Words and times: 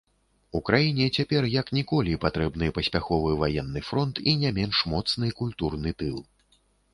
Украіне 0.59 1.05
цяпер 1.17 1.43
як 1.55 1.67
ніколі 1.77 2.17
патрэбны 2.23 2.69
паспяховы 2.77 3.35
ваенны 3.45 3.85
фронт 3.91 4.15
і 4.33 4.35
не 4.45 4.51
менш 4.57 4.81
моцны 4.95 5.31
культурны 5.43 5.97
тыл. 6.03 6.19